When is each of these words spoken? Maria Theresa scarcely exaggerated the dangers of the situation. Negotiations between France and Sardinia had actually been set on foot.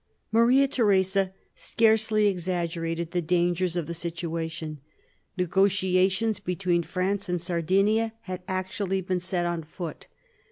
Maria 0.31 0.67
Theresa 0.67 1.31
scarcely 1.53 2.25
exaggerated 2.25 3.11
the 3.11 3.21
dangers 3.21 3.75
of 3.75 3.85
the 3.85 3.93
situation. 3.93 4.79
Negotiations 5.37 6.39
between 6.39 6.81
France 6.81 7.29
and 7.29 7.39
Sardinia 7.39 8.13
had 8.21 8.41
actually 8.47 9.01
been 9.01 9.19
set 9.19 9.45
on 9.45 9.61
foot. 9.61 10.07